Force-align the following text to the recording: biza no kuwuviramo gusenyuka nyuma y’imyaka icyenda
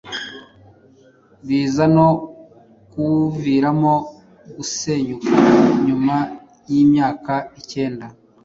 biza 1.47 1.85
no 1.95 2.07
kuwuviramo 2.91 3.93
gusenyuka 4.55 5.33
nyuma 5.85 6.15
y’imyaka 6.71 7.33
icyenda 7.59 8.05